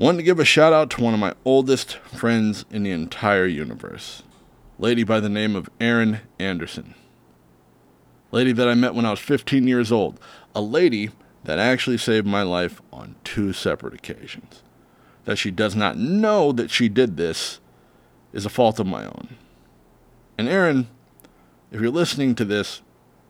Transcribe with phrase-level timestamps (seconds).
[0.00, 3.44] Wanted to give a shout out to one of my oldest friends in the entire
[3.44, 4.22] universe.
[4.78, 6.94] Lady by the name of Erin Anderson.
[8.30, 10.18] Lady that I met when I was 15 years old.
[10.54, 11.10] A lady
[11.44, 14.62] that actually saved my life on two separate occasions.
[15.26, 17.60] That she does not know that she did this
[18.32, 19.36] is a fault of my own.
[20.38, 20.88] And Erin,
[21.70, 22.80] if you're listening to this,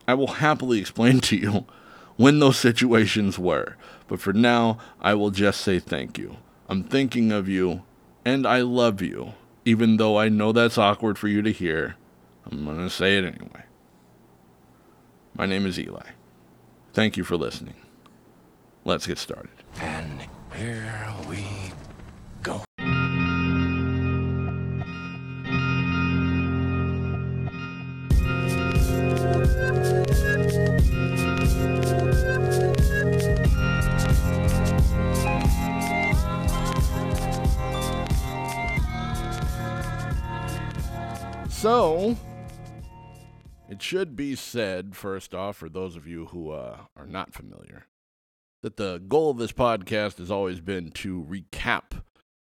[0.07, 1.65] I will happily explain to you
[2.15, 3.75] when those situations were.
[4.07, 6.37] But for now, I will just say thank you.
[6.71, 7.83] I'm thinking of you,
[8.23, 9.33] and I love you.
[9.65, 11.97] Even though I know that's awkward for you to hear,
[12.49, 13.65] I'm going to say it anyway.
[15.35, 16.11] My name is Eli.
[16.93, 17.75] Thank you for listening.
[18.85, 19.51] Let's get started.
[19.81, 20.21] And
[20.55, 21.43] here we
[41.61, 42.17] So,
[43.69, 47.85] it should be said, first off, for those of you who uh, are not familiar,
[48.63, 52.01] that the goal of this podcast has always been to recap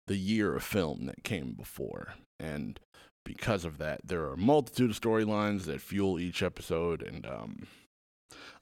[0.06, 2.14] the year of film that came before.
[2.40, 2.80] And
[3.26, 7.02] because of that, there are a multitude of storylines that fuel each episode.
[7.02, 7.66] And um,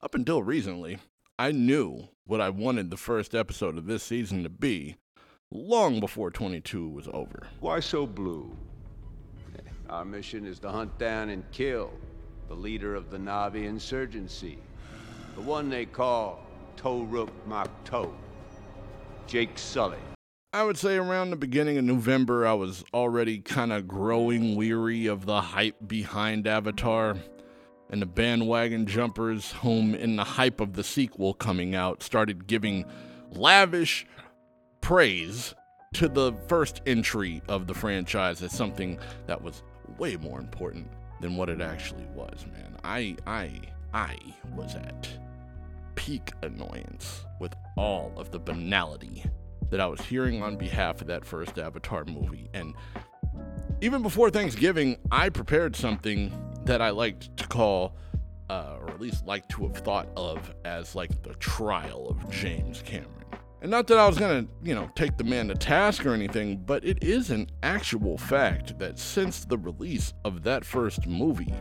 [0.02, 1.00] up until recently,
[1.38, 4.95] I knew what I wanted the first episode of this season to be
[5.52, 7.48] long before 22 was over.
[7.60, 8.56] Why so blue?
[9.90, 11.92] Our mission is to hunt down and kill
[12.48, 14.59] the leader of the Na'vi insurgency.
[15.34, 16.45] The one they call
[16.78, 18.14] Toruk Makto.
[19.26, 19.98] Jake Sully.
[20.54, 25.08] I would say around the beginning of November, I was already kind of growing weary
[25.08, 27.17] of the hype behind Avatar.
[27.90, 32.86] And the bandwagon jumpers, whom in the hype of the sequel coming out, started giving
[33.32, 34.06] lavish
[34.82, 35.56] praise
[35.94, 39.64] to the first entry of the franchise as something that was
[39.98, 40.88] way more important
[41.22, 42.78] than what it actually was, man.
[42.84, 43.60] I I
[43.94, 44.17] I
[44.55, 45.10] was at
[45.95, 49.26] peak annoyance with all of the banality
[49.70, 52.50] that I was hearing on behalf of that first Avatar movie.
[52.54, 52.73] And
[53.82, 56.32] even before Thanksgiving, I prepared something
[56.66, 57.95] that I liked to call,
[58.50, 62.82] uh, or at least like to have thought of as like the trial of James
[62.82, 63.19] Cameron.
[63.61, 66.14] And not that I was going to, you know, take the man to task or
[66.14, 71.53] anything, but it is an actual fact that since the release of that first movie,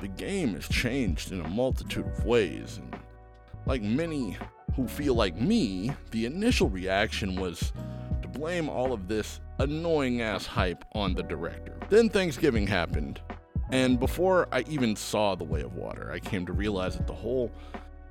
[0.00, 2.78] the game has changed in a multitude of ways.
[2.78, 3.00] And
[3.66, 4.36] like many
[4.76, 7.72] who feel like me, the initial reaction was
[8.22, 11.76] to blame all of this annoying ass hype on the director.
[11.88, 13.20] Then Thanksgiving happened,
[13.70, 17.14] and before I even saw The Way of Water, I came to realize that the
[17.14, 17.50] whole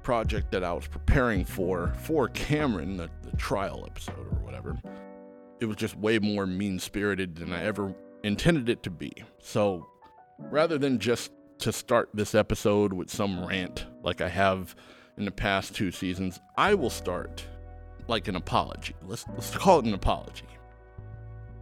[0.04, 4.78] project that I was preparing for, for Cameron, the, the trial episode or whatever,
[5.60, 9.14] it was just way more mean spirited than I ever intended it to be.
[9.40, 9.88] So
[10.38, 14.76] rather than just to start this episode with some rant like I have
[15.18, 17.46] in the past two seasons, I will start
[18.08, 18.96] like an apology.
[19.04, 20.48] Let's, let's call it an apology.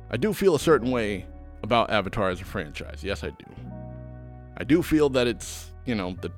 [0.09, 1.25] I do feel a certain way
[1.63, 3.03] about Avatar as a franchise.
[3.03, 3.46] Yes, I do.
[4.58, 6.31] I do feel that it's, you know, the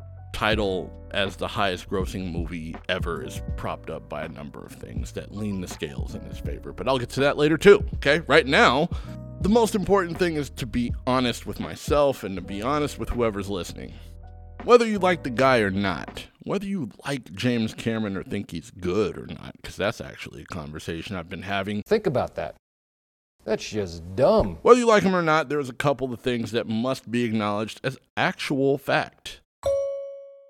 [0.44, 5.14] title as the highest grossing movie ever is propped up by a number of things
[5.14, 6.74] that lean the scales in his favor.
[6.74, 8.20] But I'll get to that later too, okay?
[8.28, 8.90] Right now,
[9.40, 13.08] the most important thing is to be honest with myself and to be honest with
[13.08, 13.94] whoever's listening.
[14.66, 18.70] Whether you like the guy or not, whether you like James Cameron or think he's
[18.70, 21.84] good or not, because that's actually a conversation I've been having.
[21.84, 22.56] Think about that.
[23.46, 24.58] That's just dumb.
[24.62, 27.80] Whether you like him or not, there's a couple of things that must be acknowledged
[27.82, 29.40] as actual fact.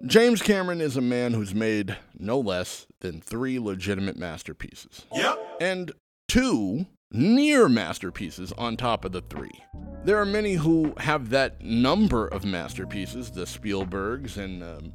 [0.06, 5.06] James Cameron is a man who's made no less than three legitimate masterpieces.
[5.14, 5.40] Yep.
[5.62, 5.92] And
[6.28, 9.64] two near masterpieces on top of the three.
[10.04, 14.94] There are many who have that number of masterpieces the Spielbergs and um,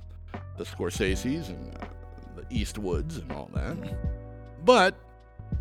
[0.59, 1.87] the Scorseses and uh,
[2.37, 3.77] the Eastwoods and all that.
[4.65, 4.95] But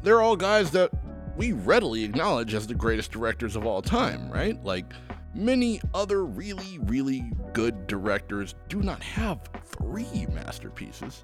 [0.03, 0.91] they're all guys that
[1.37, 4.61] we readily acknowledge as the greatest directors of all time, right?
[4.65, 4.91] Like
[5.37, 11.23] many other really, really good directors do not have three masterpieces,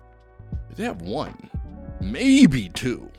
[0.76, 1.50] they have one,
[2.00, 3.10] maybe two.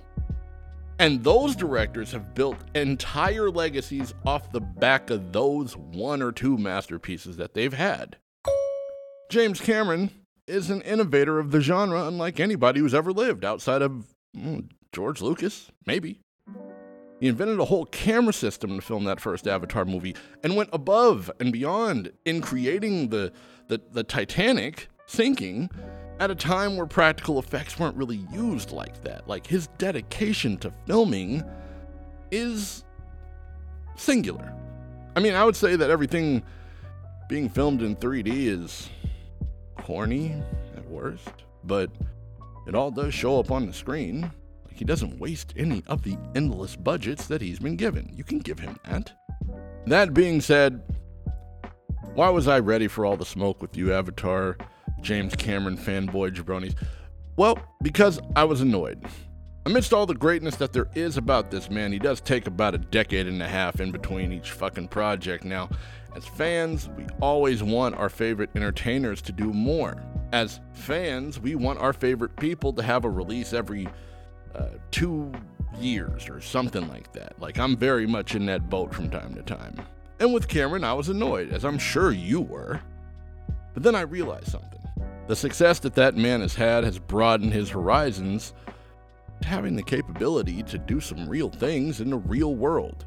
[0.99, 6.57] And those directors have built entire legacies off the back of those one or two
[6.57, 8.17] masterpieces that they've had.
[9.31, 10.11] James Cameron
[10.47, 15.21] is an innovator of the genre unlike anybody who's ever lived outside of mm, George
[15.21, 16.21] Lucas, maybe.
[17.25, 21.31] He invented a whole camera system to film that first Avatar movie and went above
[21.41, 23.33] and beyond in creating the,
[23.67, 25.71] the, the Titanic sinking
[26.21, 29.27] at a time where practical effects weren't really used like that.
[29.27, 31.43] Like his dedication to filming
[32.31, 32.85] is
[33.97, 34.53] singular.
[35.17, 36.43] I mean, I would say that everything
[37.31, 38.91] being filmed in 3D is
[39.79, 40.35] corny
[40.77, 41.33] at worst,
[41.65, 41.89] but
[42.67, 44.31] it all does show up on the screen.
[44.75, 48.11] He doesn't waste any of the endless budgets that he's been given.
[48.13, 49.13] You can give him that.
[49.87, 50.83] That being said,
[52.15, 54.57] why was I ready for all the smoke with you, Avatar,
[55.01, 56.75] James Cameron fanboy jabronis?
[57.37, 59.05] Well, because I was annoyed.
[59.67, 62.79] Amidst all the greatness that there is about this man, he does take about a
[62.79, 65.45] decade and a half in between each fucking project.
[65.45, 65.71] Now,
[66.17, 70.03] as fans, we always want our favorite entertainers to do more.
[70.33, 73.89] As fans, we want our favorite people to have a release every
[74.55, 75.33] uh, two
[75.81, 77.41] years or something like that.
[77.41, 79.81] Like, I'm very much in that boat from time to time.
[80.21, 82.81] And with Cameron, I was annoyed, as I'm sure you were.
[83.73, 84.81] But then I realized something.
[85.27, 88.53] The success that that man has had has broadened his horizons
[89.41, 93.05] to having the capability to do some real things in the real world.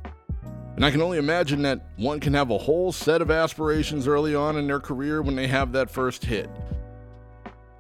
[0.76, 4.36] And I can only imagine that one can have a whole set of aspirations early
[4.36, 6.50] on in their career when they have that first hit.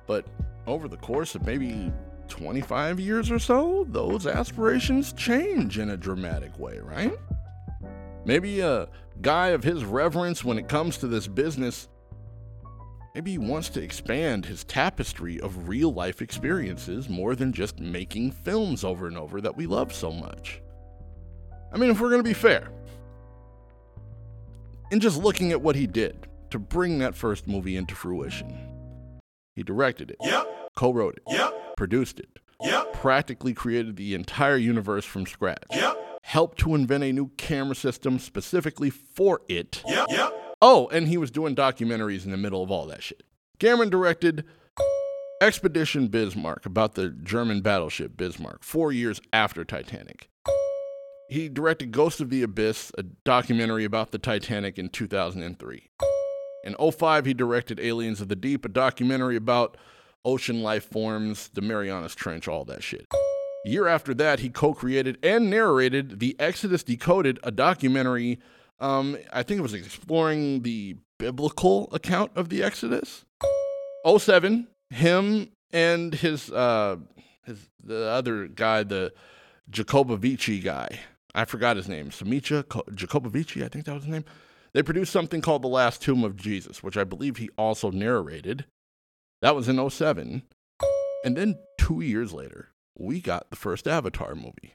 [0.07, 0.25] But
[0.65, 1.91] over the course of maybe
[2.27, 7.17] 25 years or so, those aspirations change in a dramatic way, right?
[8.25, 8.89] Maybe a
[9.21, 11.87] guy of his reverence when it comes to this business,
[13.15, 18.31] maybe he wants to expand his tapestry of real life experiences more than just making
[18.31, 20.61] films over and over that we love so much.
[21.73, 22.69] I mean, if we're going to be fair,
[24.91, 28.55] in just looking at what he did to bring that first movie into fruition,
[29.55, 34.57] he directed it, Yep, co wrote it, yep, produced it, yep, practically created the entire
[34.57, 39.81] universe from scratch, yep, helped to invent a new camera system specifically for it.
[39.87, 40.33] yep, yep.
[40.61, 43.23] Oh, and he was doing documentaries in the middle of all that shit.
[43.59, 44.43] Cameron directed
[45.39, 50.29] Expedition Bismarck about the German battleship Bismarck four years after Titanic.
[51.29, 55.89] He directed Ghost of the Abyss, a documentary about the Titanic in 2003.
[56.63, 59.77] In 05, he directed Aliens of the Deep, a documentary about
[60.27, 63.07] ocean life forms, the Marianas Trench, all that shit.
[63.65, 68.39] Year after that, he co created and narrated The Exodus Decoded, a documentary.
[68.79, 73.25] Um, I think it was exploring the biblical account of the Exodus.
[74.05, 76.97] 07, him and his, uh,
[77.45, 79.13] his the other guy, the
[79.71, 80.99] Jacobovici guy.
[81.33, 82.11] I forgot his name.
[82.11, 84.25] Simcha Jacobovici, I think that was his name.
[84.73, 88.65] They produced something called The Last Tomb of Jesus, which I believe he also narrated.
[89.41, 90.43] That was in 07.
[91.23, 94.73] And then two years later, we got the first Avatar movie.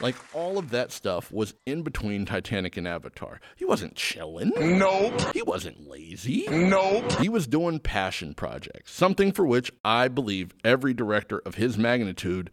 [0.00, 3.40] Like all of that stuff was in between Titanic and Avatar.
[3.56, 4.52] He wasn't chilling.
[4.56, 6.46] Nope, He wasn't lazy.
[6.50, 7.10] nope.
[7.20, 12.50] He was doing passion projects, something for which I believe every director of his magnitude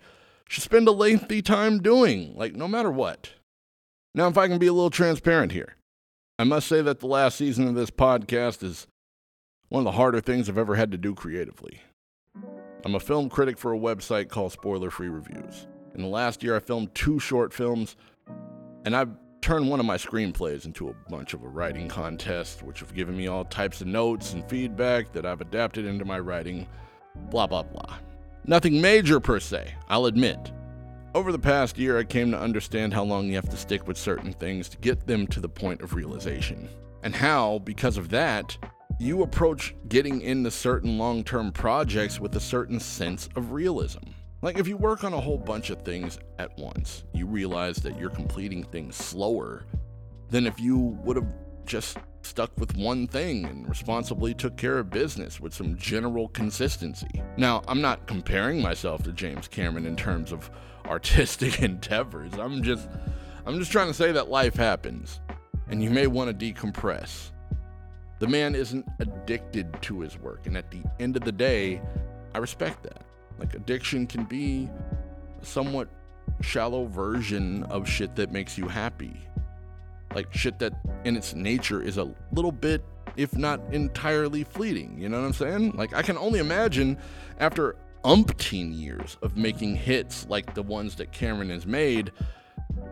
[0.48, 3.32] should spend a lengthy time doing, like no matter what.
[4.14, 5.76] Now, if I can be a little transparent here,
[6.42, 8.88] I must say that the last season of this podcast is
[9.70, 11.80] one of the harder things I've ever had to do creatively.
[12.84, 15.68] I'm a film critic for a website called Spoiler Free Reviews.
[15.94, 17.96] In the last year, I filmed two short films,
[18.86, 19.12] and I've
[19.42, 23.16] turned one of my screenplays into a bunch of a writing contest, which have given
[23.16, 26.68] me all types of notes and feedback that I've adapted into my writing,
[27.30, 27.98] blah, blah, blah.
[28.48, 30.52] Nothing major per se, I'll admit.
[31.14, 33.98] Over the past year, I came to understand how long you have to stick with
[33.98, 36.70] certain things to get them to the point of realization.
[37.04, 38.58] And how, because of that,
[38.98, 44.04] you approach getting into certain long term projects with a certain sense of realism.
[44.42, 48.00] Like, if you work on a whole bunch of things at once, you realize that
[48.00, 49.66] you're completing things slower
[50.30, 51.28] than if you would have
[51.66, 57.22] just stuck with one thing and responsibly took care of business with some general consistency.
[57.38, 60.50] Now, I'm not comparing myself to James Cameron in terms of
[60.86, 62.34] artistic endeavors.
[62.34, 62.88] I'm just
[63.46, 65.20] I'm just trying to say that life happens
[65.72, 67.32] and you may want to decompress.
[68.20, 71.82] The man isn't addicted to his work, and at the end of the day,
[72.36, 73.04] I respect that.
[73.40, 74.70] Like addiction can be
[75.42, 75.88] a somewhat
[76.42, 79.20] shallow version of shit that makes you happy.
[80.14, 80.74] Like shit that
[81.06, 82.84] in its nature is a little bit,
[83.18, 84.98] if not entirely fleeting.
[85.00, 85.72] You know what I'm saying?
[85.72, 86.98] Like I can only imagine
[87.40, 92.12] after umpteen years of making hits like the ones that Cameron has made,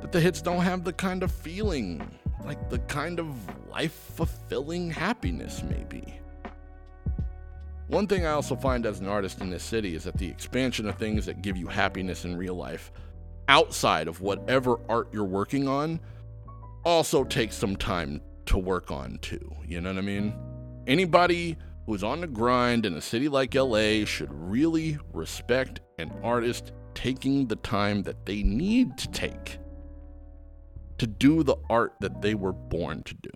[0.02, 2.02] that the hits don't have the kind of feeling,
[2.46, 3.28] like the kind of
[3.70, 6.20] life fulfilling happiness, maybe.
[7.88, 10.88] One thing I also find as an artist in this city is that the expansion
[10.88, 12.92] of things that give you happiness in real life,
[13.48, 16.00] outside of whatever art you're working on,
[16.84, 19.56] also takes some time to work on too.
[19.66, 20.34] You know what I mean?
[20.88, 26.72] Anybody who's on the grind in a city like LA should really respect an artist
[26.94, 29.60] taking the time that they need to take
[30.98, 33.32] to do the art that they were born to do.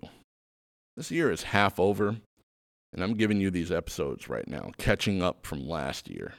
[0.96, 2.16] This year is half over,
[2.92, 6.34] and I'm giving you these episodes right now, catching up from last year,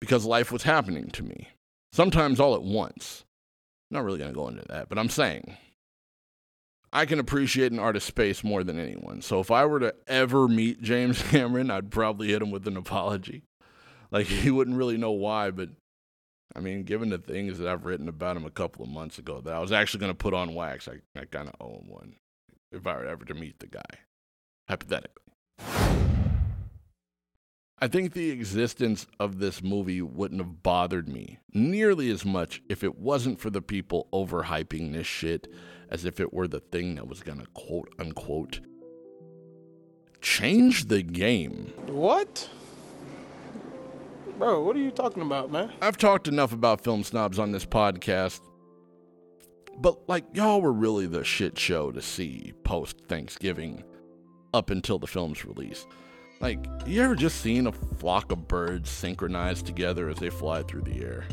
[0.00, 1.48] because life was happening to me,
[1.92, 3.24] sometimes all at once.
[3.90, 5.56] I'm not really going to go into that, but I'm saying
[6.92, 9.20] I can appreciate an artist's space more than anyone.
[9.20, 12.76] So if I were to ever meet James Cameron, I'd probably hit him with an
[12.76, 13.42] apology.
[14.10, 15.68] Like he wouldn't really know why, but
[16.56, 19.40] I mean, given the things that I've written about him a couple of months ago
[19.42, 21.88] that I was actually going to put on wax, I, I kind of owe him
[21.88, 22.14] one
[22.72, 23.82] if I were ever to meet the guy,
[24.68, 25.22] hypothetically.
[27.80, 32.82] I think the existence of this movie wouldn't have bothered me nearly as much if
[32.82, 35.46] it wasn't for the people overhyping this shit
[35.90, 38.60] as if it were the thing that was gonna quote unquote
[40.20, 41.72] change the game.
[41.86, 42.48] What?
[44.38, 45.72] Bro, what are you talking about, man?
[45.82, 48.40] I've talked enough about film snobs on this podcast,
[49.78, 53.82] but like, y'all were really the shit show to see post Thanksgiving
[54.54, 55.86] up until the film's release.
[56.40, 60.82] Like, you ever just seen a flock of birds synchronized together as they fly through
[60.82, 61.24] the air?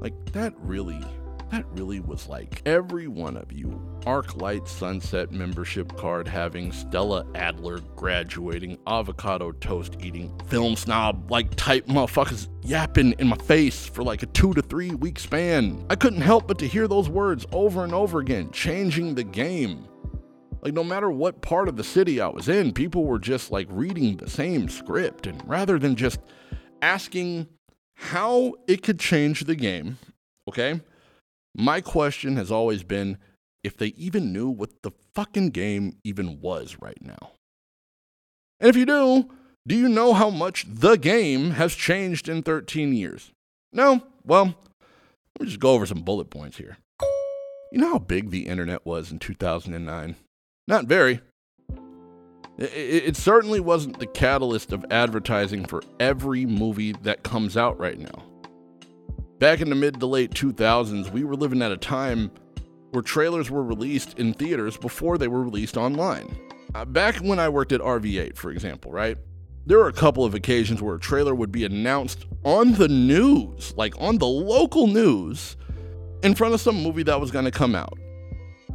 [0.00, 1.02] Like, that really,
[1.50, 7.80] that really was like every one of you Arclight Sunset membership card having, Stella Adler
[7.96, 14.22] graduating, avocado toast eating, film snob like type motherfuckers yapping in my face for like
[14.22, 15.84] a two to three week span.
[15.90, 19.86] I couldn't help but to hear those words over and over again, changing the game.
[20.62, 23.66] Like, no matter what part of the city I was in, people were just like
[23.70, 25.26] reading the same script.
[25.26, 26.20] And rather than just
[26.82, 27.48] asking
[27.94, 29.98] how it could change the game,
[30.48, 30.80] okay,
[31.54, 33.18] my question has always been
[33.62, 37.32] if they even knew what the fucking game even was right now.
[38.60, 39.30] And if you do,
[39.66, 43.32] do you know how much the game has changed in 13 years?
[43.72, 44.02] No?
[44.24, 46.78] Well, let me just go over some bullet points here.
[47.72, 50.16] You know how big the internet was in 2009?
[50.66, 51.20] Not very.
[52.58, 58.29] It, certainly wasn't the catalyst of advertising for every movie that comes out right now.
[59.40, 62.30] Back in the mid to late 2000s, we were living at a time
[62.90, 66.36] where trailers were released in theaters before they were released online.
[66.74, 69.16] Uh, back when I worked at RV8, for example, right?
[69.64, 73.72] There were a couple of occasions where a trailer would be announced on the news,
[73.78, 75.56] like on the local news,
[76.22, 77.98] in front of some movie that was going to come out.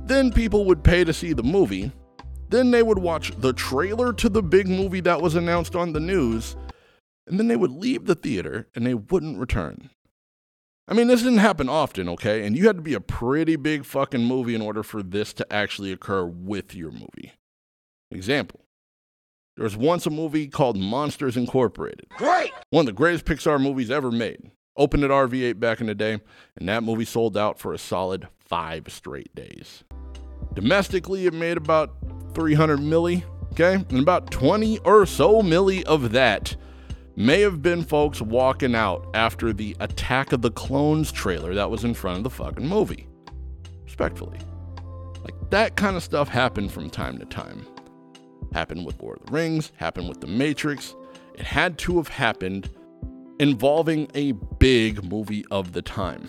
[0.06, 1.92] Then people would pay to see the movie.
[2.50, 6.00] Then they would watch the trailer to the big movie that was announced on the
[6.00, 6.56] news.
[7.28, 9.92] And then they would leave the theater and they wouldn't return.
[10.88, 12.46] I mean, this didn't happen often, okay?
[12.46, 15.54] And you had to be a pretty big fucking movie in order for this to
[15.54, 17.34] actually occur with your movie.
[18.12, 18.62] Example
[19.56, 22.08] there was once a movie called Monsters Incorporated.
[22.18, 22.52] Great!
[22.72, 24.52] One of the greatest Pixar movies ever made.
[24.76, 26.20] Opened at RV8 back in the day,
[26.58, 29.86] and that movie sold out for a solid five straight days.
[30.54, 31.96] Domestically, it made about
[32.34, 33.24] 300 milli,
[33.54, 33.76] okay?
[33.76, 36.58] And about 20 or so milli of that
[37.16, 41.84] may have been folks walking out after the Attack of the Clones trailer that was
[41.84, 43.08] in front of the fucking movie.
[43.84, 44.40] Respectfully.
[45.24, 47.66] Like, that kind of stuff happened from time to time.
[48.54, 50.96] Happened with Lord of the Rings, happened with The Matrix.
[51.36, 52.70] It had to have happened
[53.40, 56.28] involving a big movie of the time.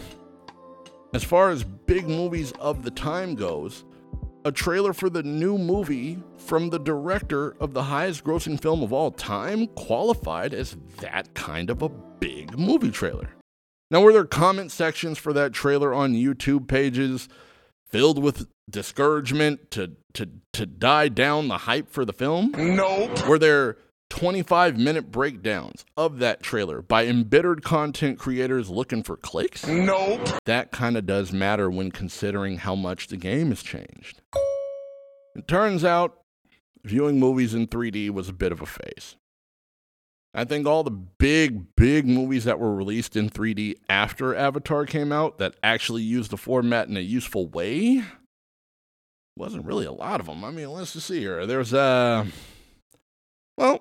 [1.15, 3.85] As far as big movies of the time goes,
[4.47, 8.93] a trailer for the new movie from the director of the highest grossing film of
[8.93, 13.29] all time qualified as that kind of a big movie trailer.
[13.91, 17.29] Now, were there comment sections for that trailer on YouTube pages
[17.89, 22.53] filled with discouragement to, to, to die down the hype for the film?
[22.57, 23.27] Nope.
[23.27, 23.79] Were there
[24.11, 29.67] 25 minute breakdowns of that trailer by embittered content creators looking for clicks?
[29.67, 30.29] Nope.
[30.45, 34.21] That kind of does matter when considering how much the game has changed.
[35.35, 36.21] It turns out
[36.85, 39.17] viewing movies in 3D was a bit of a phase.
[40.33, 45.11] I think all the big, big movies that were released in 3D after Avatar came
[45.11, 48.05] out that actually used the format in a useful way
[49.37, 50.45] wasn't really a lot of them.
[50.45, 51.47] I mean, let's just see here.
[51.47, 52.25] There's, uh,
[53.59, 53.81] well,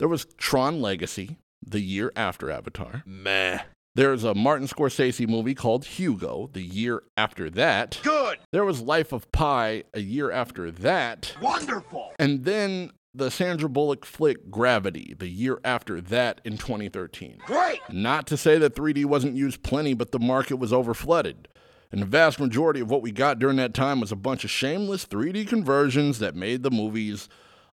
[0.00, 3.02] there was Tron Legacy the year after Avatar.
[3.04, 3.60] Meh.
[3.94, 8.00] There's a Martin Scorsese movie called Hugo the year after that.
[8.02, 8.38] Good.
[8.50, 11.34] There was Life of Pi a year after that.
[11.42, 12.14] Wonderful.
[12.18, 17.40] And then the Sandra Bullock flick Gravity the year after that in 2013.
[17.44, 17.80] Great.
[17.90, 21.46] Not to say that 3D wasn't used plenty, but the market was overflooded.
[21.92, 24.50] And the vast majority of what we got during that time was a bunch of
[24.50, 27.28] shameless 3D conversions that made the movies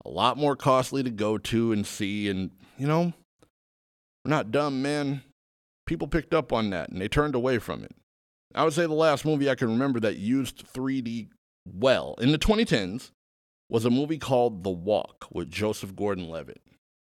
[0.06, 2.30] a lot more costly to go to and see.
[2.30, 3.14] And, you know,
[4.24, 5.24] we're not dumb, man.
[5.86, 7.96] People picked up on that and they turned away from it.
[8.54, 11.30] I would say the last movie I can remember that used 3D
[11.66, 13.12] well in the 2010s
[13.70, 16.62] was a movie called The Walk with Joseph Gordon Levitt.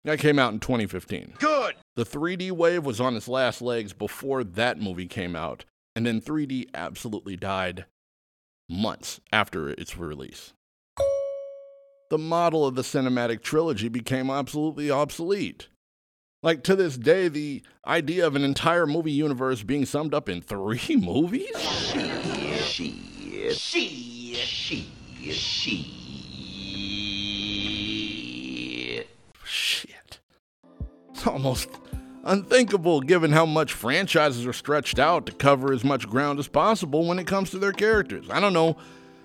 [0.05, 1.33] That came out in 2015.
[1.39, 1.75] Good.
[1.95, 5.65] The 3D wave was on its last legs before that movie came out,
[5.95, 7.85] and then 3D absolutely died
[8.69, 10.53] months after its release.
[12.09, 15.67] The model of the cinematic trilogy became absolutely obsolete.
[16.41, 20.41] Like to this day, the idea of an entire movie universe being summed up in
[20.41, 21.57] three movies?
[21.57, 22.09] She,
[22.61, 23.01] she,
[23.51, 24.89] she, she,
[25.31, 25.93] she.
[29.43, 30.19] Shit.
[31.09, 31.69] It's almost
[32.23, 37.05] unthinkable given how much franchises are stretched out to cover as much ground as possible
[37.05, 38.29] when it comes to their characters.
[38.29, 38.77] I don't know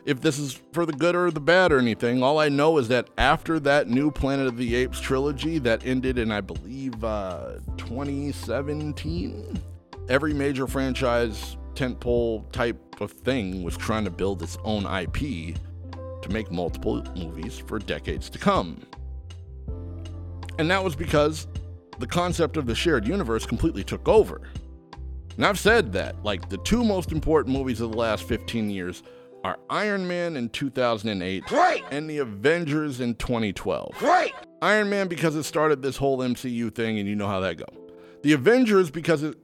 [0.05, 2.23] if this is for the good or the bad or anything.
[2.23, 6.19] All I know is that after that new Planet of the Apes trilogy that ended
[6.19, 9.61] in, I believe, uh, 2017,
[10.09, 15.57] every major franchise tentpole type of thing was trying to build its own IP
[16.23, 18.81] to make multiple movies for decades to come.
[20.59, 21.47] And that was because
[21.99, 24.43] the concept of the shared universe completely took over.
[25.37, 29.03] And I've said that, like, the two most important movies of the last 15 years
[29.45, 31.85] are Iron Man in 2008 Great.
[31.91, 33.95] and The Avengers in 2012.
[33.99, 34.33] Great.
[34.61, 37.67] Iron Man because it started this whole MCU thing and you know how that go.
[38.23, 39.37] The Avengers because it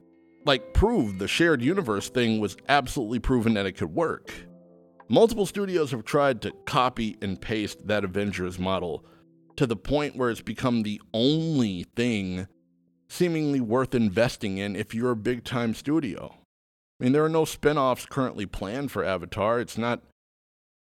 [0.45, 4.33] like proved the shared universe thing was absolutely proven that it could work.
[5.09, 9.03] Multiple studios have tried to copy and paste that Avengers model
[9.57, 12.47] to the point where it's become the only thing
[13.09, 16.38] seemingly worth investing in if you're a big time studio.
[16.99, 19.59] I mean, there are no spin offs currently planned for Avatar.
[19.59, 20.01] It's not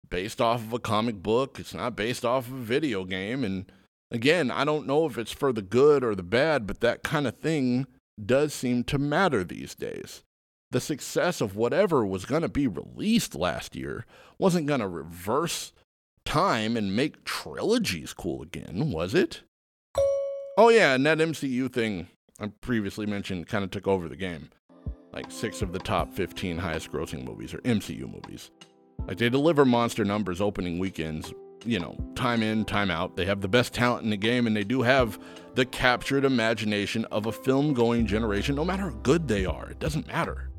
[0.10, 3.44] based off of a comic book, it's not based off of a video game.
[3.44, 3.72] And
[4.12, 7.26] again, I don't know if it's for the good or the bad, but that kind
[7.26, 7.88] of thing
[8.24, 10.24] does seem to matter these days.
[10.72, 14.06] The success of whatever was going to be released last year
[14.38, 15.72] wasn't going to reverse
[16.26, 19.42] time and make trilogies cool again, was it?
[20.58, 22.08] Oh, yeah, and that MCU thing
[22.40, 24.50] I previously mentioned kind of took over the game.
[25.14, 28.52] Like six of the top 15 highest grossing movies are MCU movies.
[29.08, 31.34] Like they deliver monster numbers opening weekends,
[31.66, 33.16] you know, time in, time out.
[33.16, 35.20] They have the best talent in the game and they do have
[35.56, 39.70] the captured imagination of a film going generation, no matter how good they are.
[39.70, 40.50] It doesn't matter.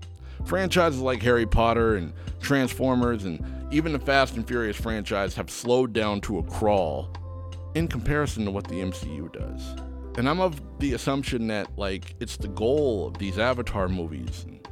[0.45, 5.93] Franchises like Harry Potter and Transformers and even the Fast and Furious franchise have slowed
[5.93, 7.09] down to a crawl
[7.75, 9.77] in comparison to what the MCU does.
[10.16, 14.66] And I'm of the assumption that, like, it's the goal of these Avatar movies, and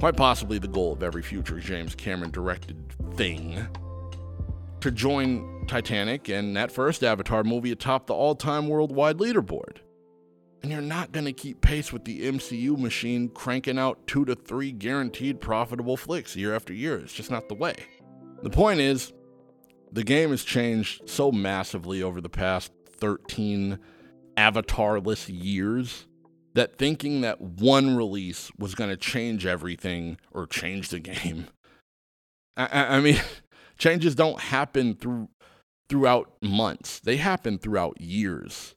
[0.00, 2.76] quite possibly the goal of every future James Cameron directed
[3.14, 3.66] thing,
[4.80, 9.76] to join Titanic and that first Avatar movie atop the all time worldwide leaderboard.
[10.62, 14.34] And you're not going to keep pace with the MCU machine cranking out two to
[14.34, 16.98] three guaranteed profitable flicks year after year.
[16.98, 17.74] It's just not the way.
[18.42, 19.12] The point is,
[19.92, 23.78] the game has changed so massively over the past 13
[24.36, 26.06] avatarless years
[26.54, 31.48] that thinking that one release was going to change everything or change the game.
[32.56, 33.20] I, I, mean,
[33.78, 35.28] changes don't happen through
[35.88, 37.00] throughout months.
[37.00, 38.74] They happen throughout years.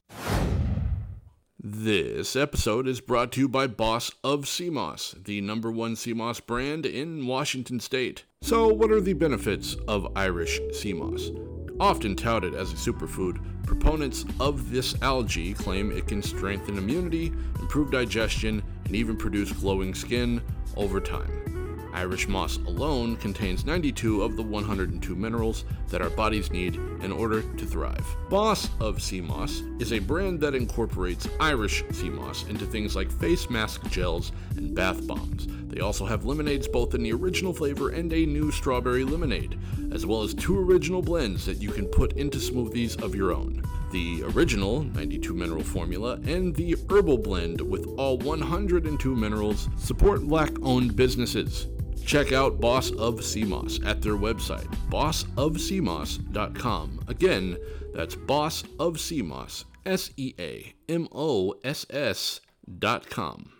[1.57, 6.13] This episode is brought to you by Boss of Sea Moss, the number one sea
[6.13, 8.25] moss brand in Washington state.
[8.41, 11.31] So, what are the benefits of Irish sea moss?
[11.79, 17.91] Often touted as a superfood, proponents of this algae claim it can strengthen immunity, improve
[17.91, 20.41] digestion, and even produce glowing skin
[20.77, 21.91] over time.
[21.93, 27.41] Irish moss alone contains 92 of the 102 minerals that our bodies need in order
[27.41, 28.05] to thrive.
[28.29, 33.09] Boss of Sea Moss is a brand that incorporates Irish sea moss into things like
[33.11, 35.47] face mask gels and bath bombs.
[35.75, 39.59] They also have lemonades both in the original flavor and a new strawberry lemonade,
[39.91, 43.61] as well as two original blends that you can put into smoothies of your own.
[43.91, 50.53] The original 92 mineral formula and the herbal blend with all 102 minerals support black
[50.61, 51.67] owned businesses.
[52.05, 56.99] Check out Boss of Sea Moss at their website, bossofseamoss.com.
[57.09, 57.57] Again,
[57.93, 62.39] that's Boss of Sea Moss, S E A M O S S
[62.79, 63.51] dot com.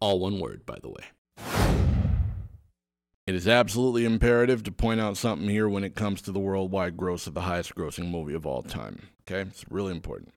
[0.00, 1.04] All one word, by the way.
[3.28, 6.96] It is absolutely imperative to point out something here when it comes to the worldwide
[6.96, 9.08] gross of the highest grossing movie of all time.
[9.22, 9.42] Okay?
[9.42, 10.32] It's really important.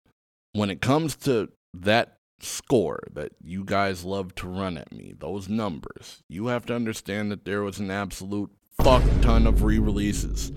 [0.52, 5.48] When it comes to that score that you guys love to run at me, those
[5.48, 10.52] numbers, you have to understand that there was an absolute fuck ton of re releases,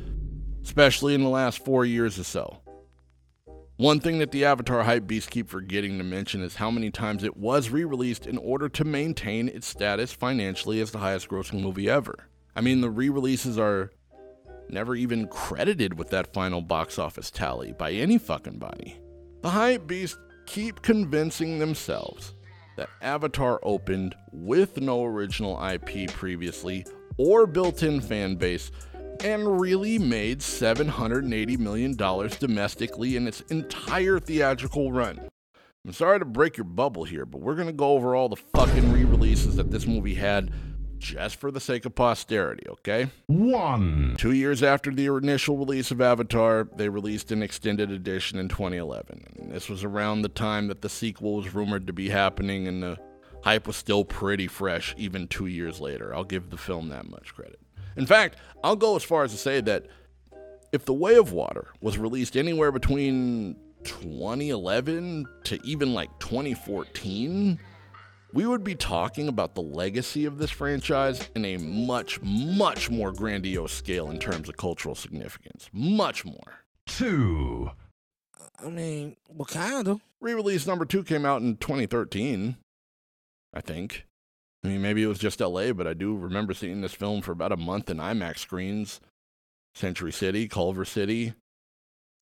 [0.65, 2.64] especially in the last four years or so.
[3.77, 7.25] One thing that the Avatar hype beasts keep forgetting to mention is how many times
[7.25, 11.61] it was re released in order to maintain its status financially as the highest grossing
[11.61, 12.29] movie ever.
[12.55, 13.91] I mean, the re releases are
[14.69, 18.97] never even credited with that final box office tally by any fucking body.
[19.43, 22.35] The hype beasts keep convincing themselves
[22.77, 28.71] that Avatar opened with no original IP previously or built in fan base
[29.23, 35.29] and really made $780 million domestically in its entire theatrical run.
[35.87, 38.37] I'm sorry to break your bubble here, but we're going to go over all the
[38.37, 40.51] fucking re releases that this movie had
[40.99, 43.09] just for the sake of posterity, okay?
[43.27, 44.15] One.
[44.17, 49.25] Two years after the initial release of Avatar, they released an extended edition in 2011.
[49.39, 52.83] And this was around the time that the sequel was rumored to be happening, and
[52.83, 52.99] the
[53.43, 56.15] hype was still pretty fresh even two years later.
[56.15, 57.61] I'll give the film that much credit.
[57.97, 59.87] In fact, I'll go as far as to say that
[60.73, 67.59] if The Way of Water was released anywhere between 2011 to even like 2014,
[68.33, 73.13] we would be talking about the legacy of this franchise in a much, much more
[73.13, 75.71] grandiose scale in terms of cultural significance.
[75.73, 76.65] Much more.
[76.87, 77.71] Two.
[78.59, 80.01] I mean, what kind of.
[80.21, 82.57] Re release number two came out in 2013,
[83.53, 84.07] I think.
[84.65, 87.33] I mean, maybe it was just LA, but I do remember seeing this film for
[87.33, 89.01] about a month in IMAX screens.
[89.75, 91.35] Century City, Culver City,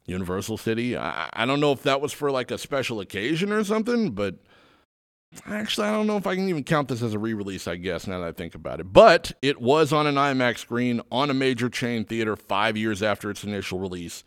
[0.06, 0.96] Universal City.
[0.96, 4.36] I, I don't know if that was for like a special occasion or something, but
[5.46, 7.76] Actually, I don't know if I can even count this as a re release, I
[7.76, 8.92] guess, now that I think about it.
[8.92, 13.30] But it was on an IMAX screen on a major chain theater five years after
[13.30, 14.24] its initial release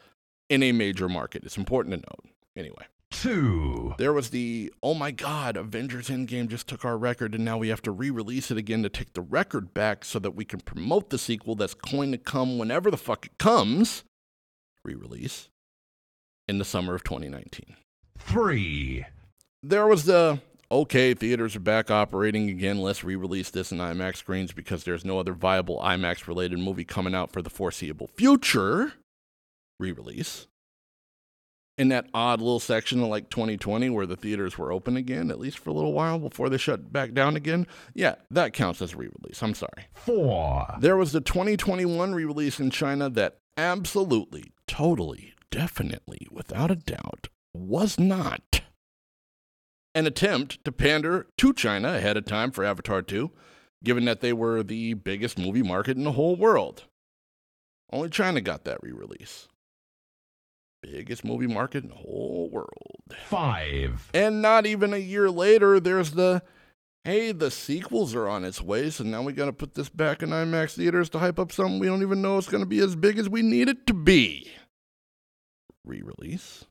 [0.49, 1.43] in a major market.
[1.43, 2.33] It's important to note.
[2.55, 2.85] Anyway,
[3.21, 3.95] Two.
[3.97, 7.69] there was the oh my god, Avengers Endgame just took our record and now we
[7.69, 10.59] have to re release it again to take the record back so that we can
[10.59, 14.03] promote the sequel that's going to come whenever the fuck it comes.
[14.83, 15.49] Re release
[16.47, 17.75] in the summer of 2019
[18.19, 19.05] Three.
[19.63, 20.39] there was the
[20.71, 22.79] okay, theaters are back operating again.
[22.81, 26.85] Let's re release this in IMAX screens because there's no other viable IMAX related movie
[26.85, 28.93] coming out for the foreseeable future.
[29.79, 30.47] Re release.
[31.77, 35.39] In that odd little section of like 2020 where the theaters were open again, at
[35.39, 37.67] least for a little while before they shut back down again.
[37.93, 39.43] Yeah, that counts as a re release.
[39.43, 39.87] I'm sorry.
[39.93, 40.75] Four.
[40.79, 47.27] There was the 2021 re release in China that absolutely, totally, definitely, without a doubt,
[47.53, 48.61] was not
[49.93, 53.31] an attempt to pander to China ahead of time for Avatar 2,
[53.83, 56.83] given that they were the biggest movie market in the whole world.
[57.91, 59.47] Only China got that re release.
[60.91, 62.69] Biggest movie market in the whole world.
[63.27, 64.09] Five.
[64.13, 66.43] And not even a year later, there's the
[67.03, 70.23] hey, the sequels are on its way, so now we got to put this back
[70.23, 72.79] in IMAX theaters to hype up something we don't even know it's going to be
[72.79, 74.51] as big as we need it to be.
[75.85, 76.65] Re release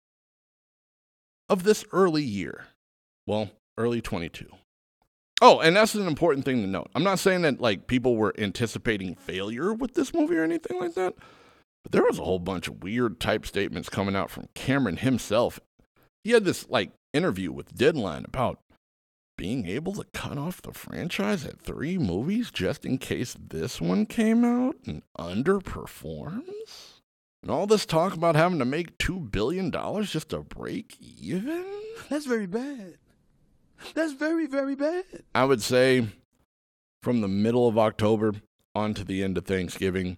[1.49, 2.67] of this early year.
[3.27, 4.47] Well, early 22.
[5.41, 6.91] Oh, and that's an important thing to note.
[6.95, 10.95] I'm not saying that like people were anticipating failure with this movie or anything like
[10.95, 11.15] that,
[11.85, 15.61] but there was a whole bunch of weird type statements coming out from Cameron himself.
[16.25, 18.59] He had this like interview with Deadline about
[19.37, 24.07] being able to cut off the franchise at three movies just in case this one
[24.07, 27.01] came out and underperforms?
[27.43, 29.71] And all this talk about having to make $2 billion
[30.05, 31.65] just to break even?
[32.09, 32.97] That's very bad.
[33.95, 35.05] That's very, very bad.
[35.35, 36.07] I would say
[37.03, 38.33] from the middle of October
[38.75, 40.17] on to the end of Thanksgiving,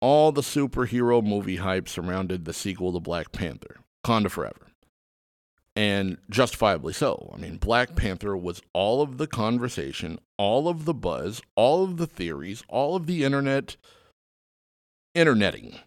[0.00, 4.66] all the superhero movie hype surrounded the sequel to Black Panther, Wakanda Forever.
[5.76, 7.32] And justifiably so.
[7.34, 11.98] I mean, Black Panther was all of the conversation, all of the buzz, all of
[11.98, 13.76] the theories, all of the internet
[15.14, 15.78] interneting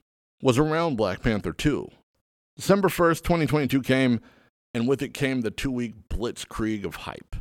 [0.42, 1.90] was around Black Panther 2.
[2.56, 4.22] December 1st, 2022 came,
[4.74, 7.36] and with it came the two week blitzkrieg of hype.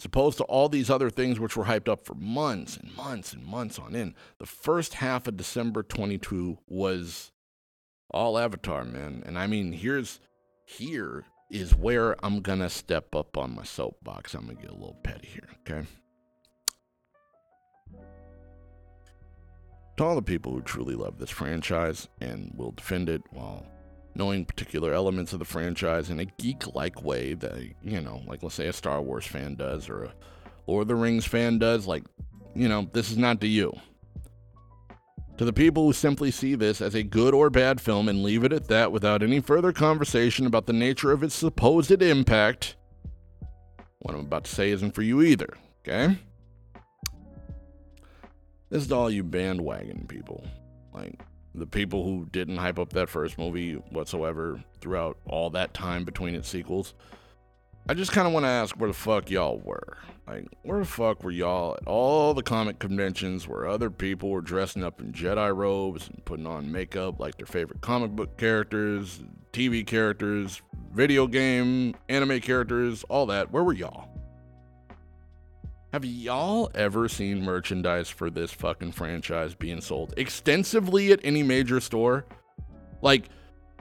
[0.00, 3.34] As opposed to all these other things which were hyped up for months and months
[3.34, 7.32] and months on end, the first half of December 22 was
[8.10, 9.22] all Avatar, man.
[9.26, 10.18] And I mean, here's
[10.64, 14.32] here is where I'm gonna step up on my soapbox.
[14.32, 15.86] I'm gonna get a little petty here, okay?
[19.98, 23.66] To all the people who truly love this franchise and will defend it while
[24.14, 28.42] knowing particular elements of the franchise in a geek like way that, you know, like
[28.42, 30.12] let's say a Star Wars fan does or a
[30.66, 32.04] Lord of the Rings fan does, like,
[32.54, 33.72] you know, this is not to you.
[35.38, 38.44] To the people who simply see this as a good or bad film and leave
[38.44, 42.76] it at that without any further conversation about the nature of its supposed impact,
[44.00, 46.18] What I'm about to say isn't for you either, okay?
[48.70, 50.44] This is all you bandwagon people.
[50.92, 51.20] Like,
[51.54, 56.34] the people who didn't hype up that first movie whatsoever throughout all that time between
[56.34, 56.94] its sequels.
[57.88, 59.98] I just kind of want to ask where the fuck y'all were.
[60.28, 64.42] Like, where the fuck were y'all at all the comic conventions where other people were
[64.42, 69.24] dressing up in Jedi robes and putting on makeup like their favorite comic book characters,
[69.52, 73.50] TV characters, video game, anime characters, all that?
[73.50, 74.09] Where were y'all?
[75.92, 81.80] Have y'all ever seen merchandise for this fucking franchise being sold extensively at any major
[81.80, 82.26] store?
[83.02, 83.28] Like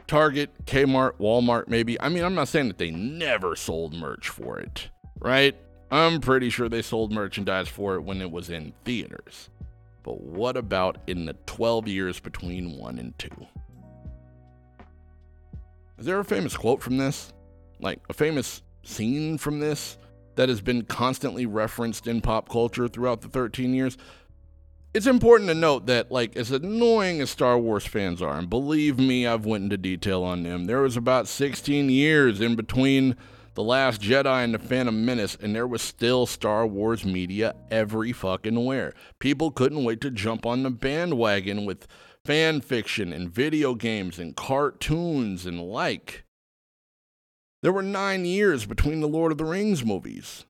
[0.07, 2.01] Target, Kmart, Walmart, maybe.
[2.01, 5.55] I mean, I'm not saying that they never sold merch for it, right?
[5.91, 9.51] I'm pretty sure they sold merchandise for it when it was in theaters.
[10.01, 13.29] But what about in the 12 years between 1 and 2?
[15.99, 17.33] Is there a famous quote from this?
[17.79, 19.99] Like a famous scene from this?
[20.39, 23.97] That has been constantly referenced in pop culture throughout the 13 years.
[24.93, 28.97] It's important to note that, like, as annoying as Star Wars fans are, and believe
[28.97, 33.17] me, I've went into detail on them, there was about 16 years in between
[33.55, 38.13] The Last Jedi and The Phantom Menace, and there was still Star Wars media every
[38.13, 38.93] fucking where.
[39.19, 41.85] People couldn't wait to jump on the bandwagon with
[42.23, 46.23] fan fiction and video games and cartoons and like.
[47.61, 50.45] There were nine years between the Lord of the Rings movies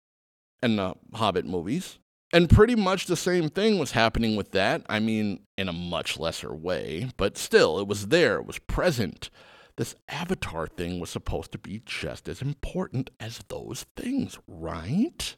[0.62, 2.00] and the Hobbit movies.
[2.32, 4.86] And pretty much the same thing was happening with that.
[4.88, 9.32] I mean, in a much lesser way, but still, it was there, it was present.
[9.78, 15.36] This Avatar thing was supposed to be just as important as those things, right?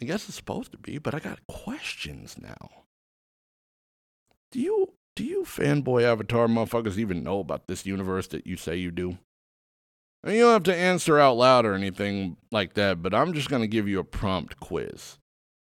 [0.00, 2.84] I guess it's supposed to be, but I got questions now.
[4.52, 8.76] Do you do you fanboy Avatar motherfuckers even know about this universe that you say
[8.76, 9.18] you do?
[10.26, 13.62] You don't have to answer out loud or anything like that, but I'm just going
[13.62, 15.18] to give you a prompt quiz.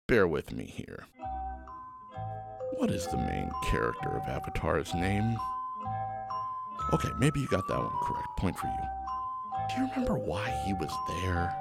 [0.06, 1.06] Bear with me here.
[2.72, 5.34] What is the main character of Avatar's name?
[6.92, 8.28] Okay, maybe you got that one correct.
[8.36, 8.88] Point for you.
[9.68, 10.92] Do you remember why he was
[11.22, 11.56] there?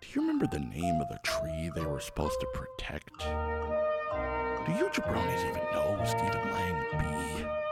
[0.00, 3.18] Do you remember the name of the tree they were supposed to protect?
[3.18, 7.67] Do you jabronis even know Stephen Lang be?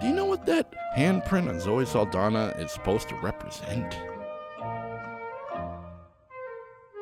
[0.00, 3.98] Do you know what that handprint on Zoe Saldana is supposed to represent?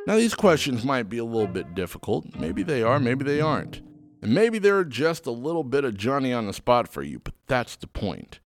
[0.09, 2.35] Now, these questions might be a little bit difficult.
[2.35, 3.83] Maybe they are, maybe they aren't.
[4.21, 7.35] And maybe they're just a little bit of Johnny on the spot for you, but
[7.47, 8.41] that's the point.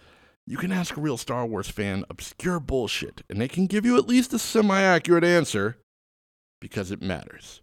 [0.47, 3.97] You can ask a real Star Wars fan obscure bullshit, and they can give you
[3.97, 5.79] at least a semi accurate answer
[6.61, 7.62] because it matters.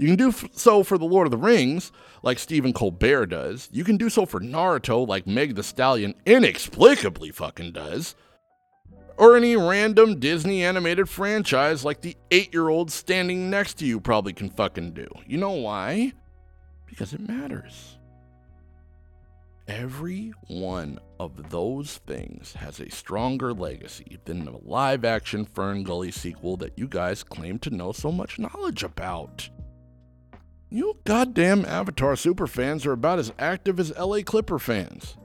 [0.00, 3.68] You can do so for The Lord of the Rings, like Stephen Colbert does.
[3.70, 8.14] You can do so for Naruto, like Meg the Stallion inexplicably fucking does.
[9.18, 14.00] Or any random Disney animated franchise like the eight year old standing next to you
[14.00, 15.06] probably can fucking do.
[15.26, 16.14] You know why?
[16.86, 17.98] Because it matters.
[19.68, 26.56] Every one of those things has a stronger legacy than the live action FernGully sequel
[26.56, 29.50] that you guys claim to know so much knowledge about.
[30.72, 35.16] You goddamn Avatar super fans are about as active as LA Clipper fans.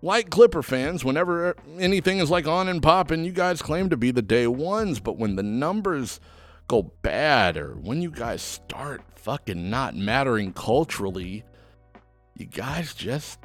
[0.00, 4.12] Like Clipper fans, whenever anything is like on and popping, you guys claim to be
[4.12, 6.20] the day ones, but when the numbers
[6.68, 11.42] go bad or when you guys start fucking not mattering culturally,
[12.36, 13.40] you guys just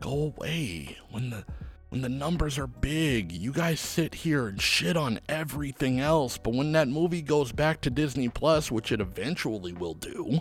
[0.00, 0.96] go away.
[1.10, 1.44] When the
[1.90, 6.54] when the numbers are big, you guys sit here and shit on everything else, but
[6.54, 10.40] when that movie goes back to Disney Plus, which it eventually will do,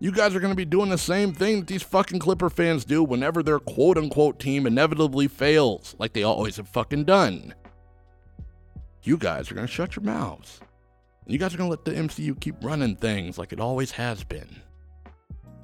[0.00, 2.84] you guys are going to be doing the same thing that these fucking Clipper fans
[2.84, 7.54] do whenever their quote unquote team inevitably fails, like they always have fucking done.
[9.04, 10.60] You guys are going to shut your mouths.
[11.26, 14.24] You guys are going to let the MCU keep running things like it always has
[14.24, 14.60] been.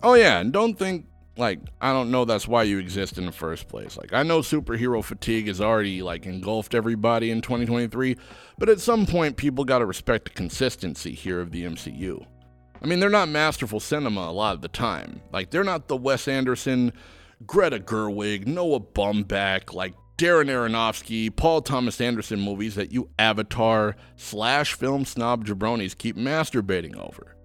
[0.05, 1.07] Oh, yeah, and don't think
[1.37, 3.97] like I don't know that's why you exist in the first place.
[3.97, 8.17] Like I know superhero fatigue has already like engulfed everybody in 2023,
[8.59, 12.27] but at some point people got to respect the consistency here of the MCU.
[12.83, 15.21] I mean, they're not masterful cinema a lot of the time.
[15.33, 16.93] Like they're not the Wes Anderson,
[17.47, 24.73] Greta Gerwig, Noah Baumbach, like Darren Aronofsky, Paul Thomas Anderson movies that you Avatar slash
[24.73, 27.36] film snob jabronis keep masturbating over.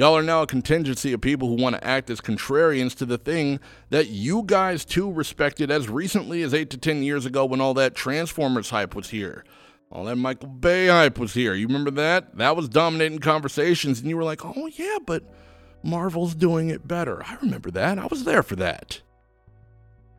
[0.00, 3.18] Y'all are now a contingency of people who want to act as contrarians to the
[3.18, 3.60] thing
[3.90, 7.74] that you guys too respected as recently as 8 to 10 years ago when all
[7.74, 9.44] that Transformers hype was here.
[9.92, 11.52] All that Michael Bay hype was here.
[11.52, 12.34] You remember that?
[12.38, 15.22] That was dominating conversations, and you were like, oh, yeah, but
[15.82, 17.22] Marvel's doing it better.
[17.22, 17.98] I remember that.
[17.98, 19.02] I was there for that.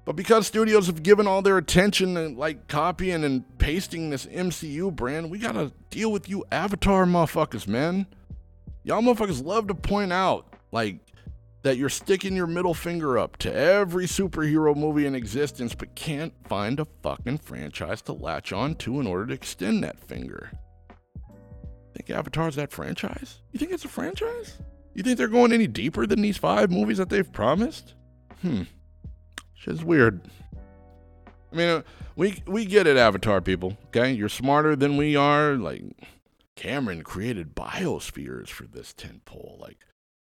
[0.05, 4.95] But because studios have given all their attention to like copying and pasting this MCU
[4.95, 8.05] brand, we gotta deal with you Avatar motherfuckers, man.
[8.83, 10.99] Y'all motherfuckers love to point out, like,
[11.63, 16.33] that you're sticking your middle finger up to every superhero movie in existence, but can't
[16.47, 20.51] find a fucking franchise to latch on to in order to extend that finger.
[21.93, 23.41] Think Avatar's that franchise?
[23.51, 24.57] You think it's a franchise?
[24.95, 27.93] You think they're going any deeper than these five movies that they've promised?
[28.41, 28.63] Hmm.
[29.53, 30.21] Shit's weird.
[31.51, 31.81] I mean, uh,
[32.15, 33.77] we we get it, Avatar people.
[33.87, 35.55] Okay, you're smarter than we are.
[35.55, 35.83] Like
[36.61, 39.59] Cameron created biospheres for this tentpole.
[39.59, 39.79] Like,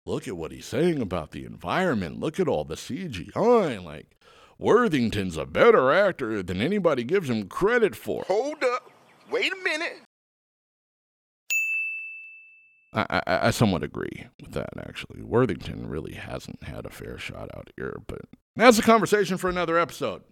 [0.07, 2.19] look at what he's saying about the environment.
[2.19, 3.85] Look at all the CGI.
[3.85, 4.17] Like,
[4.59, 8.25] Worthington's a better actor than anybody gives him credit for.
[8.27, 8.91] Hold up.
[9.31, 10.01] Wait a minute.
[12.95, 15.23] I, I, I somewhat agree with that, actually.
[15.23, 18.23] Worthington really hasn't had a fair shot out here, but
[18.57, 20.23] that's a conversation for another episode.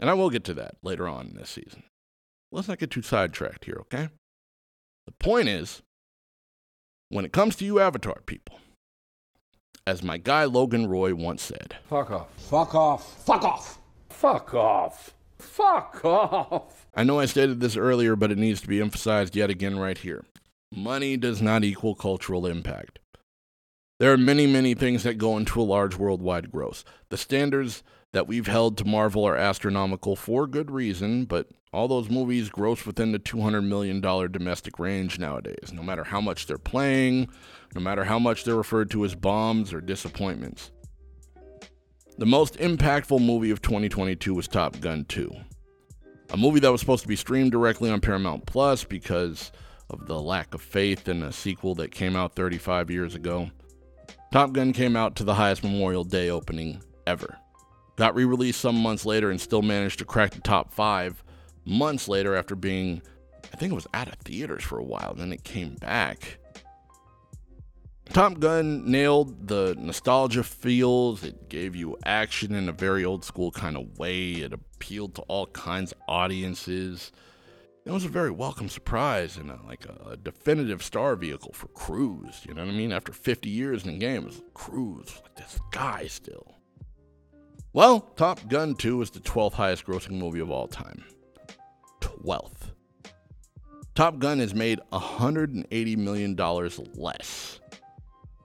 [0.00, 1.82] And I will get to that later on in this season.
[2.50, 4.08] Let's not get too sidetracked here, okay?
[5.06, 5.82] The point is,
[7.08, 8.58] when it comes to you Avatar people,
[9.86, 12.28] as my guy Logan Roy once said, Fuck off.
[12.36, 13.24] Fuck off.
[13.24, 13.78] Fuck off.
[14.08, 15.14] Fuck off.
[15.38, 16.86] Fuck off.
[16.94, 19.98] I know I stated this earlier, but it needs to be emphasized yet again right
[19.98, 20.24] here.
[20.74, 22.98] Money does not equal cultural impact.
[23.98, 26.84] There are many, many things that go into a large worldwide gross.
[27.10, 32.10] The standards that we've held to Marvel are astronomical for good reason, but all those
[32.10, 37.28] movies gross within the $200 million domestic range nowadays, no matter how much they're playing,
[37.74, 40.70] no matter how much they're referred to as bombs or disappointments.
[42.18, 45.32] The most impactful movie of 2022 was Top Gun 2
[46.32, 49.52] a movie that was supposed to be streamed directly on Paramount Plus because
[49.90, 53.50] of the lack of faith in a sequel that came out 35 years ago.
[54.32, 57.36] Top Gun came out to the highest Memorial Day opening ever.
[57.96, 61.22] Got re released some months later and still managed to crack the top five
[61.64, 63.02] months later after being,
[63.52, 66.38] I think it was out of theaters for a while, then it came back.
[68.12, 71.24] Top Gun nailed the nostalgia feels.
[71.24, 74.32] It gave you action in a very old school kind of way.
[74.32, 77.10] It appealed to all kinds of audiences.
[77.86, 81.68] It was a very welcome surprise and a, like a, a definitive star vehicle for
[81.68, 82.42] Cruise.
[82.46, 82.92] You know what I mean?
[82.92, 86.54] After 50 years in the game, Cruise, like this guy still.
[87.72, 91.02] Well, Top Gun 2 is the 12th highest grossing movie of all time.
[92.02, 92.72] 12th.
[93.94, 96.36] Top Gun has made $180 million
[96.94, 97.60] less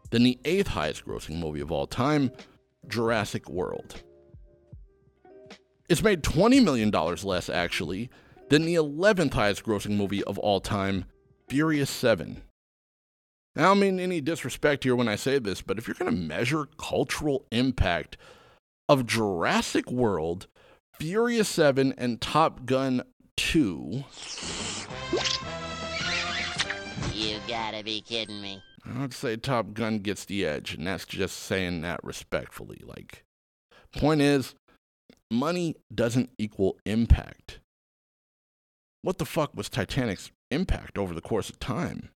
[0.10, 2.32] than the eighth highest grossing movie of all time,
[2.88, 4.04] Jurassic World.
[5.90, 8.10] It's made $20 million less, actually,
[8.50, 11.06] than the 11th highest grossing movie of all time,
[11.48, 12.42] Furious 7.
[13.56, 16.18] I don't mean any disrespect here when I say this, but if you're going to
[16.18, 18.18] measure cultural impact
[18.88, 20.48] of Jurassic World,
[21.00, 23.02] Furious 7, and Top Gun
[23.48, 24.04] 2,
[27.14, 28.62] You gotta be kidding me.
[28.86, 32.82] I'd say Top Gun gets the edge, and that's just saying that respectfully.
[32.84, 33.24] Like,
[33.96, 34.54] point is,
[35.32, 37.60] money doesn't equal impact.
[39.02, 42.10] What the fuck was Titanic's impact over the course of time?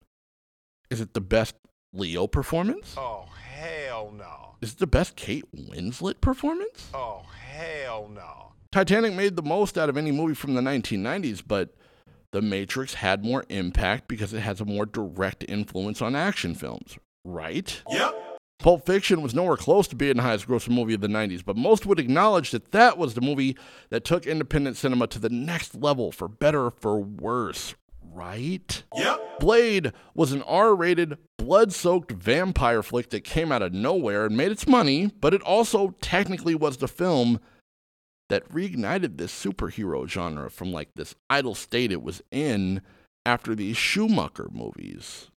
[0.88, 1.56] Is it the best
[1.92, 2.94] Leo performance?
[2.96, 4.56] Oh, hell no.
[4.62, 6.88] Is it the best Kate Winslet performance?
[6.94, 8.47] Oh, hell no.
[8.70, 11.74] Titanic made the most out of any movie from the 1990s, but
[12.32, 16.98] The Matrix had more impact because it has a more direct influence on action films,
[17.24, 17.82] right?
[17.90, 18.14] Yep.
[18.58, 21.56] Pulp Fiction was nowhere close to being the highest grossing movie of the 90s, but
[21.56, 23.56] most would acknowledge that that was the movie
[23.88, 28.82] that took independent cinema to the next level, for better or for worse, right?
[28.96, 29.40] Yep.
[29.40, 34.36] Blade was an R rated, blood soaked vampire flick that came out of nowhere and
[34.36, 37.40] made its money, but it also technically was the film
[38.28, 42.82] that reignited this superhero genre from like this idle state it was in
[43.24, 45.30] after these Schumacher movies.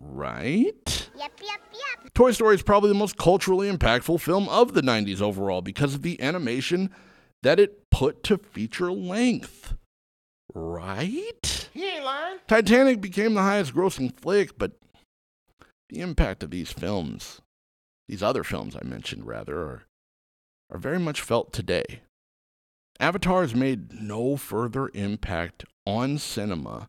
[0.00, 1.10] Right?
[1.16, 2.14] Yep, yep, yep.
[2.14, 6.02] Toy Story is probably the most culturally impactful film of the 90s overall because of
[6.02, 6.90] the animation
[7.42, 9.74] that it put to feature length.
[10.54, 11.68] Right?
[11.72, 12.38] He ain't lying.
[12.46, 14.72] Titanic became the highest grossing flick, but
[15.90, 17.40] the impact of these films,
[18.08, 19.82] these other films I mentioned rather, are,
[20.70, 22.02] are very much felt today.
[23.00, 26.88] Avatar has made no further impact on cinema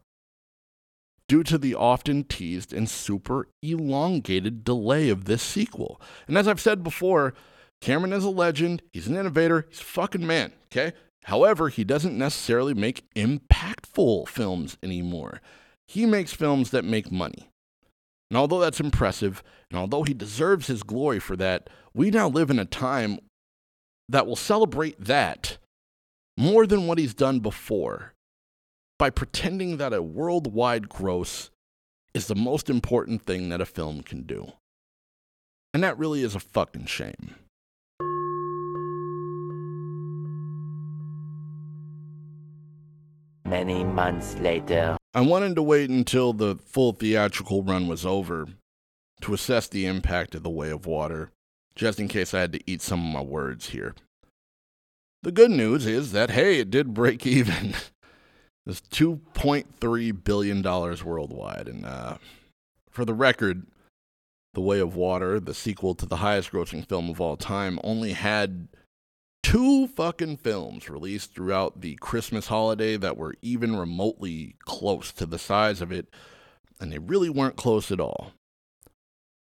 [1.27, 6.01] due to the often teased and super elongated delay of this sequel.
[6.27, 7.35] And as I've said before,
[7.79, 10.93] Cameron is a legend, he's an innovator, he's a fucking man, okay?
[11.25, 15.41] However, he doesn't necessarily make impactful films anymore.
[15.87, 17.49] He makes films that make money.
[18.31, 22.49] And although that's impressive, and although he deserves his glory for that, we now live
[22.49, 23.19] in a time
[24.07, 25.57] that will celebrate that
[26.39, 28.13] more than what he's done before
[28.97, 31.51] by pretending that a worldwide gross
[32.13, 34.53] is the most important thing that a film can do.
[35.73, 37.35] And that really is a fucking shame.
[43.43, 44.95] Many months later.
[45.13, 48.47] I wanted to wait until the full theatrical run was over
[49.21, 51.31] to assess the impact of The Way of Water,
[51.75, 53.93] just in case I had to eat some of my words here.
[55.21, 57.75] The good news is that, hey, it did break even.
[58.65, 61.67] It's $2.3 billion worldwide.
[61.67, 62.17] And uh,
[62.89, 63.65] for the record,
[64.53, 68.13] The Way of Water, the sequel to the highest grossing film of all time, only
[68.13, 68.67] had
[69.43, 75.39] two fucking films released throughout the Christmas holiday that were even remotely close to the
[75.39, 76.07] size of it,
[76.79, 78.33] and they really weren't close at all.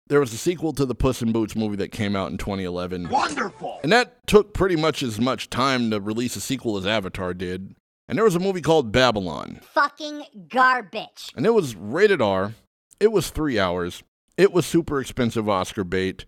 [0.08, 3.08] There was a sequel to the Puss in Boots movie that came out in 2011.
[3.08, 3.80] Wonderful!
[3.82, 7.74] And that took pretty much as much time to release a sequel as Avatar did.
[8.08, 9.60] And there was a movie called Babylon.
[9.62, 11.32] Fucking garbage.
[11.36, 12.54] And it was rated R.
[13.00, 14.02] It was three hours.
[14.36, 16.24] It was super expensive Oscar bait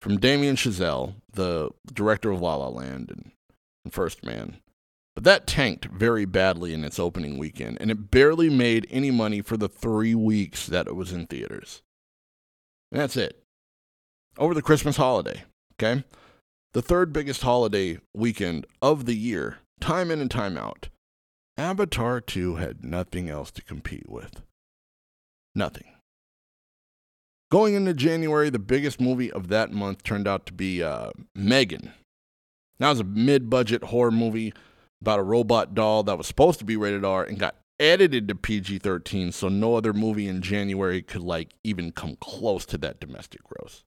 [0.00, 3.32] from Damien Chazelle, the director of La La Land and,
[3.84, 4.58] and First Man.
[5.14, 9.40] But that tanked very badly in its opening weekend, and it barely made any money
[9.40, 11.82] for the three weeks that it was in theaters.
[12.90, 13.42] And that's it.
[14.38, 16.04] Over the Christmas holiday, okay?
[16.72, 20.88] The third biggest holiday weekend of the year, time in and time out.
[21.56, 24.42] Avatar 2 had nothing else to compete with.
[25.54, 25.86] Nothing.
[27.50, 31.92] Going into January, the biggest movie of that month turned out to be uh, Megan.
[32.78, 34.52] That was a mid budget horror movie
[35.00, 38.34] about a robot doll that was supposed to be rated R and got edited to
[38.34, 43.00] PG 13, so no other movie in January could, like, even come close to that
[43.00, 43.84] domestic gross.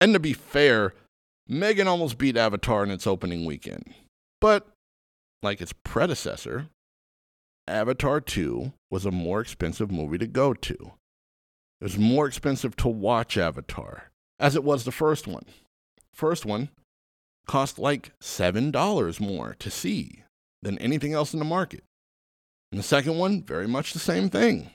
[0.00, 0.94] And to be fair,
[1.46, 3.92] Megan almost beat Avatar in its opening weekend.
[4.40, 4.66] But
[5.42, 6.66] like its predecessor,
[7.68, 10.74] Avatar 2 was a more expensive movie to go to.
[11.80, 15.44] It was more expensive to watch Avatar, as it was the first one.
[16.12, 16.70] First one
[17.46, 20.24] cost like $7 more to see
[20.62, 21.84] than anything else in the market.
[22.72, 24.70] And the second one, very much the same thing.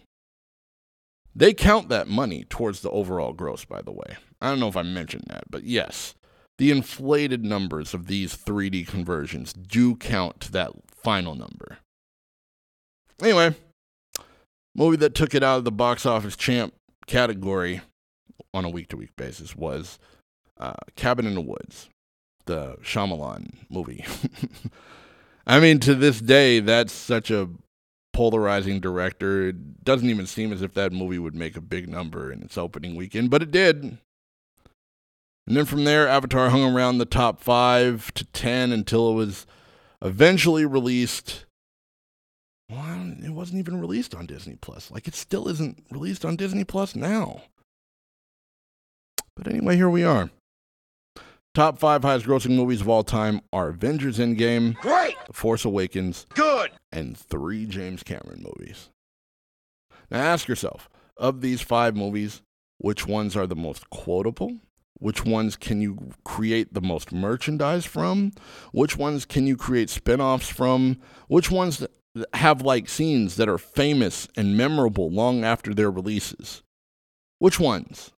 [1.36, 4.18] They count that money towards the overall gross, by the way.
[4.40, 6.14] I don't know if I mentioned that, but yes,
[6.60, 11.80] the inflated numbers of these 3D conversions do count to that final number.
[13.22, 13.56] Anyway,
[14.76, 16.76] movie that took it out of the box office champ
[17.08, 17.82] category
[18.54, 19.98] on a week to week basis was
[20.60, 21.90] uh, Cabin in the Woods,
[22.46, 24.06] the Shyamalan movie.
[25.48, 27.50] I mean, to this day, that's such a
[28.18, 29.50] polarizing director.
[29.50, 32.58] It doesn't even seem as if that movie would make a big number in its
[32.58, 34.00] opening weekend, but it did.
[35.46, 39.46] And then from there, Avatar hung around the top five to 10 until it was
[40.02, 41.46] eventually released.
[42.72, 44.90] Well, it wasn't even released on Disney Plus.
[44.90, 47.44] Like, it still isn't released on Disney Plus now.
[49.36, 50.32] But anyway, here we are.
[51.54, 55.16] Top five highest grossing movies of all time are Avengers Endgame, Great!
[55.28, 56.72] The Force Awakens, Good!
[56.92, 58.90] And three James Cameron movies.
[60.10, 62.42] Now ask yourself of these five movies,
[62.78, 64.60] which ones are the most quotable?
[65.00, 68.32] Which ones can you create the most merchandise from?
[68.72, 70.98] Which ones can you create spin offs from?
[71.28, 71.86] Which ones
[72.34, 76.64] have like scenes that are famous and memorable long after their releases?
[77.38, 78.12] Which ones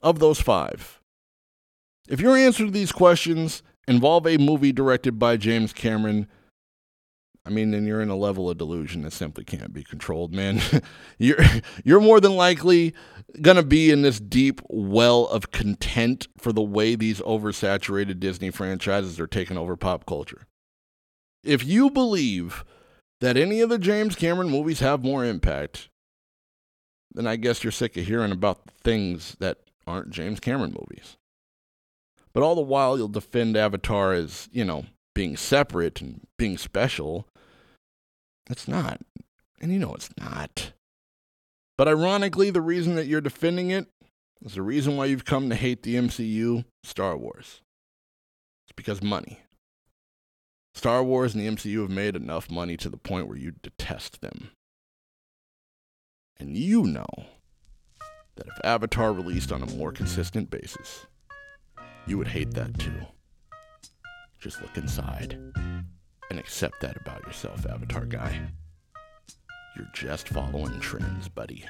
[0.00, 1.00] of those five?
[2.08, 6.28] If your answer to these questions involve a movie directed by James Cameron,
[7.44, 10.60] I mean, then you're in a level of delusion that simply can't be controlled, man.
[11.18, 11.42] you're
[11.84, 12.94] you're more than likely
[13.40, 19.18] gonna be in this deep well of content for the way these oversaturated Disney franchises
[19.18, 20.46] are taking over pop culture.
[21.42, 22.64] If you believe
[23.20, 25.88] that any of the James Cameron movies have more impact,
[27.14, 31.16] then I guess you're sick of hearing about things that aren't James Cameron movies.
[32.32, 37.28] But all the while, you'll defend Avatar as, you know, being separate and being special.
[38.52, 39.00] It's not.
[39.62, 40.72] And you know it's not.
[41.78, 43.86] But ironically, the reason that you're defending it
[44.44, 47.62] is the reason why you've come to hate the MCU, Star Wars.
[48.66, 49.40] It's because money.
[50.74, 54.20] Star Wars and the MCU have made enough money to the point where you detest
[54.20, 54.50] them.
[56.38, 57.06] And you know
[58.36, 61.06] that if Avatar released on a more consistent basis,
[62.06, 63.06] you would hate that too.
[64.38, 65.38] Just look inside
[66.32, 68.40] and accept that about yourself, Avatar guy.
[69.76, 71.62] You're just following trends, buddy.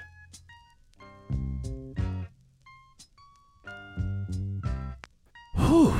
[5.56, 5.92] Whew.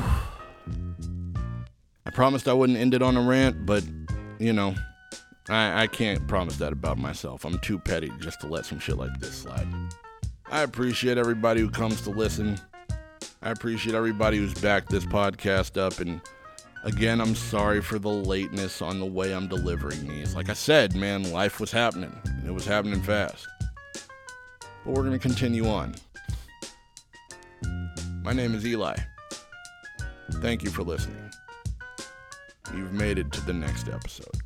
[2.05, 3.83] I promised I wouldn't end it on a rant, but,
[4.39, 4.75] you know,
[5.49, 7.43] I, I can't promise that about myself.
[7.43, 9.67] I'm too petty just to let some shit like this slide.
[10.51, 12.57] I appreciate everybody who comes to listen.
[13.41, 15.99] I appreciate everybody who's backed this podcast up.
[15.99, 16.21] And
[16.83, 20.35] again, I'm sorry for the lateness on the way I'm delivering these.
[20.35, 22.15] Like I said, man, life was happening.
[22.45, 23.47] It was happening fast.
[24.61, 25.95] But we're going to continue on.
[28.21, 28.95] My name is Eli.
[30.41, 31.31] Thank you for listening.
[32.75, 34.42] You've made it to the next episode.